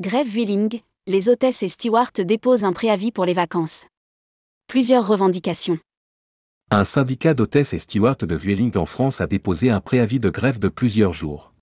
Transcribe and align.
Grève 0.00 0.26
Vueling, 0.26 0.80
les 1.06 1.28
hôtesses 1.28 1.62
et 1.62 1.68
stewards 1.68 2.12
déposent 2.24 2.64
un 2.64 2.72
préavis 2.72 3.12
pour 3.12 3.26
les 3.26 3.34
vacances. 3.34 3.86
Plusieurs 4.66 5.06
revendications. 5.06 5.78
Un 6.70 6.84
syndicat 6.84 7.34
d'hôtesses 7.34 7.74
et 7.74 7.78
stewards 7.78 8.16
de 8.16 8.34
Vueling 8.34 8.74
en 8.78 8.86
France 8.86 9.20
a 9.20 9.26
déposé 9.26 9.68
un 9.68 9.82
préavis 9.82 10.18
de 10.18 10.30
grève 10.30 10.58
de 10.58 10.70
plusieurs 10.70 11.12
jours. 11.12 11.52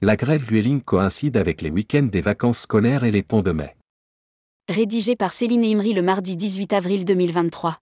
La 0.00 0.14
grève 0.14 0.44
Vueling 0.44 0.82
coïncide 0.82 1.36
avec 1.36 1.62
les 1.62 1.70
week-ends 1.70 2.04
des 2.04 2.20
vacances 2.20 2.60
scolaires 2.60 3.02
et 3.02 3.10
les 3.10 3.24
ponts 3.24 3.42
de 3.42 3.50
mai. 3.50 3.74
Rédigé 4.68 5.16
par 5.16 5.32
Céline 5.32 5.64
Imri 5.64 5.94
le 5.94 6.02
mardi 6.02 6.36
18 6.36 6.72
avril 6.72 7.04
2023. 7.04 7.76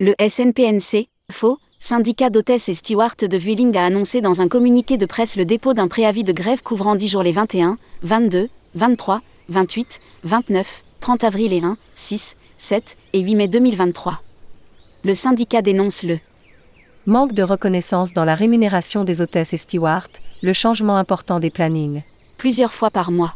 Le 0.00 0.14
SNPNC, 0.20 1.08
faux, 1.38 1.58
syndicat 1.78 2.30
d'hôtesses 2.30 2.68
et 2.68 2.74
stewards 2.74 3.14
de 3.20 3.36
Vueling 3.36 3.76
a 3.76 3.84
annoncé 3.84 4.20
dans 4.20 4.40
un 4.40 4.48
communiqué 4.48 4.96
de 4.96 5.06
presse 5.06 5.36
le 5.36 5.44
dépôt 5.44 5.72
d'un 5.72 5.86
préavis 5.86 6.24
de 6.24 6.32
grève 6.32 6.64
couvrant 6.64 6.96
10 6.96 7.06
jours 7.06 7.22
les 7.22 7.30
21, 7.30 7.78
22, 8.02 8.48
23, 8.74 9.20
28, 9.48 10.00
29, 10.24 10.84
30 10.98 11.22
avril 11.22 11.52
et 11.52 11.60
1, 11.60 11.76
6, 11.94 12.36
7 12.56 12.96
et 13.12 13.20
8 13.20 13.34
mai 13.36 13.46
2023. 13.46 14.20
Le 15.04 15.14
syndicat 15.14 15.62
dénonce 15.62 16.02
le 16.02 16.18
manque 17.06 17.34
de 17.34 17.44
reconnaissance 17.44 18.12
dans 18.12 18.24
la 18.24 18.34
rémunération 18.34 19.04
des 19.04 19.22
hôtesses 19.22 19.52
et 19.52 19.58
stewards, 19.58 20.08
le 20.42 20.52
changement 20.52 20.96
important 20.96 21.38
des 21.38 21.50
plannings, 21.50 22.02
plusieurs 22.36 22.72
fois 22.72 22.90
par 22.90 23.12
mois, 23.12 23.34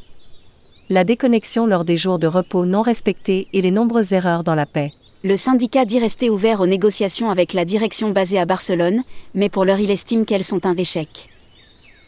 la 0.90 1.04
déconnexion 1.04 1.66
lors 1.66 1.84
des 1.84 1.96
jours 1.96 2.18
de 2.18 2.26
repos 2.26 2.66
non 2.66 2.82
respectés 2.82 3.46
et 3.52 3.62
les 3.62 3.70
nombreuses 3.70 4.12
erreurs 4.12 4.42
dans 4.42 4.56
la 4.56 4.66
paix. 4.66 4.92
Le 5.24 5.36
syndicat 5.36 5.84
dit 5.84 6.00
rester 6.00 6.30
ouvert 6.30 6.60
aux 6.60 6.66
négociations 6.66 7.30
avec 7.30 7.52
la 7.52 7.64
direction 7.64 8.10
basée 8.10 8.40
à 8.40 8.44
Barcelone, 8.44 9.04
mais 9.34 9.48
pour 9.48 9.64
l'heure 9.64 9.78
il 9.78 9.92
estime 9.92 10.24
qu'elles 10.24 10.42
sont 10.42 10.66
un 10.66 10.76
échec. 10.76 11.28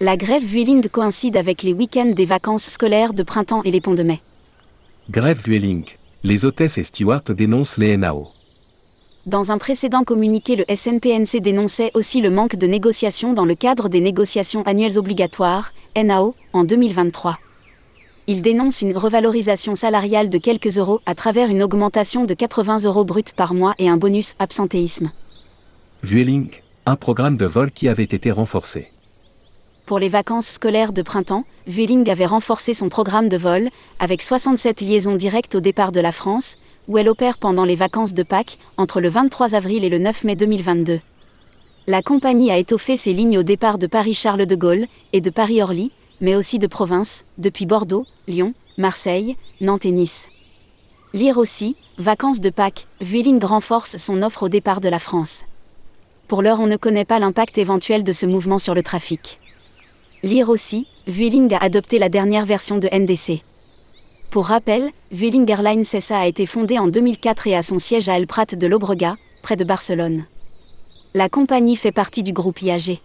La 0.00 0.16
grève 0.16 0.42
Vueling 0.42 0.88
coïncide 0.88 1.36
avec 1.36 1.62
les 1.62 1.72
week-ends 1.72 2.10
des 2.10 2.24
vacances 2.24 2.64
scolaires 2.64 3.14
de 3.14 3.22
printemps 3.22 3.62
et 3.62 3.70
les 3.70 3.80
ponts 3.80 3.94
de 3.94 4.02
mai. 4.02 4.20
Grève 5.10 5.40
Vueling. 5.44 5.84
Les 6.24 6.44
hôtesses 6.44 6.76
et 6.76 6.82
stewards 6.82 7.22
dénoncent 7.22 7.78
les 7.78 7.96
NAO. 7.96 8.30
Dans 9.26 9.52
un 9.52 9.58
précédent 9.58 10.02
communiqué, 10.02 10.56
le 10.56 10.64
SNPNC 10.74 11.40
dénonçait 11.40 11.92
aussi 11.94 12.20
le 12.20 12.30
manque 12.30 12.56
de 12.56 12.66
négociations 12.66 13.32
dans 13.32 13.44
le 13.44 13.54
cadre 13.54 13.88
des 13.88 14.00
négociations 14.00 14.64
annuelles 14.64 14.98
obligatoires, 14.98 15.72
NAO, 15.96 16.34
en 16.52 16.64
2023 16.64 17.38
il 18.26 18.40
dénonce 18.40 18.80
une 18.80 18.96
revalorisation 18.96 19.74
salariale 19.74 20.30
de 20.30 20.38
quelques 20.38 20.78
euros 20.78 21.00
à 21.04 21.14
travers 21.14 21.50
une 21.50 21.62
augmentation 21.62 22.24
de 22.24 22.34
80 22.34 22.84
euros 22.84 23.04
bruts 23.04 23.22
par 23.36 23.52
mois 23.52 23.74
et 23.78 23.88
un 23.88 23.96
bonus 23.96 24.34
absentéisme. 24.38 25.10
Vueling, 26.02 26.48
un 26.86 26.96
programme 26.96 27.36
de 27.36 27.46
vol 27.46 27.70
qui 27.70 27.88
avait 27.88 28.04
été 28.04 28.30
renforcé. 28.30 28.90
Pour 29.86 29.98
les 29.98 30.08
vacances 30.08 30.46
scolaires 30.46 30.94
de 30.94 31.02
printemps, 31.02 31.44
Vueling 31.66 32.08
avait 32.08 32.24
renforcé 32.24 32.72
son 32.72 32.88
programme 32.88 33.28
de 33.28 33.36
vol, 33.36 33.68
avec 33.98 34.22
67 34.22 34.80
liaisons 34.80 35.16
directes 35.16 35.54
au 35.54 35.60
départ 35.60 35.92
de 35.92 36.00
la 36.00 36.12
France, 36.12 36.56
où 36.88 36.96
elle 36.96 37.08
opère 37.10 37.36
pendant 37.36 37.64
les 37.64 37.76
vacances 37.76 38.14
de 38.14 38.22
Pâques, 38.22 38.58
entre 38.78 39.00
le 39.02 39.10
23 39.10 39.54
avril 39.54 39.84
et 39.84 39.90
le 39.90 39.98
9 39.98 40.24
mai 40.24 40.36
2022. 40.36 41.00
La 41.86 42.00
compagnie 42.00 42.50
a 42.50 42.56
étoffé 42.56 42.96
ses 42.96 43.12
lignes 43.12 43.36
au 43.36 43.42
départ 43.42 43.76
de 43.76 43.86
Paris-Charles 43.86 44.46
de 44.46 44.54
Gaulle 44.54 44.86
et 45.12 45.20
de 45.20 45.28
Paris-Orly, 45.28 45.90
mais 46.20 46.36
aussi 46.36 46.58
de 46.58 46.66
province, 46.66 47.24
depuis 47.38 47.66
Bordeaux, 47.66 48.06
Lyon, 48.26 48.54
Marseille, 48.78 49.36
Nantes 49.60 49.84
et 49.84 49.90
Nice. 49.90 50.28
Lire 51.12 51.38
aussi, 51.38 51.76
Vacances 51.98 52.40
de 52.40 52.50
Pâques, 52.50 52.86
Vueling 53.00 53.42
renforce 53.44 53.96
son 53.98 54.22
offre 54.22 54.44
au 54.44 54.48
départ 54.48 54.80
de 54.80 54.88
la 54.88 54.98
France. 54.98 55.44
Pour 56.26 56.42
l'heure, 56.42 56.60
on 56.60 56.66
ne 56.66 56.76
connaît 56.76 57.04
pas 57.04 57.18
l'impact 57.18 57.58
éventuel 57.58 58.02
de 58.02 58.12
ce 58.12 58.26
mouvement 58.26 58.58
sur 58.58 58.74
le 58.74 58.82
trafic. 58.82 59.38
Lire 60.22 60.48
aussi, 60.48 60.86
Vueling 61.06 61.52
a 61.54 61.58
adopté 61.58 61.98
la 61.98 62.08
dernière 62.08 62.46
version 62.46 62.78
de 62.78 62.88
NDC. 62.88 63.42
Pour 64.30 64.46
rappel, 64.46 64.90
Vueling 65.12 65.48
Airlines 65.48 65.84
SA 65.84 66.18
a 66.18 66.26
été 66.26 66.46
fondée 66.46 66.78
en 66.78 66.88
2004 66.88 67.46
et 67.46 67.54
a 67.54 67.62
son 67.62 67.78
siège 67.78 68.08
à 68.08 68.16
El 68.16 68.26
Prat 68.26 68.46
de 68.46 68.66
Llobregat, 68.66 69.16
près 69.42 69.54
de 69.54 69.64
Barcelone. 69.64 70.24
La 71.12 71.28
compagnie 71.28 71.76
fait 71.76 71.92
partie 71.92 72.24
du 72.24 72.32
groupe 72.32 72.60
IAG. 72.62 72.98